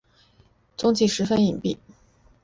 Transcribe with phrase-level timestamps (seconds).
[0.77, 1.77] 踪迹十分隐蔽。